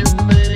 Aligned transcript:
you 0.00 0.06
stupid. 0.06 0.49